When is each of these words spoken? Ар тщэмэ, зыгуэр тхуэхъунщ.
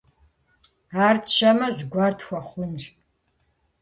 Ар 1.05 1.17
тщэмэ, 1.25 1.67
зыгуэр 1.75 2.13
тхуэхъунщ. 2.19 2.83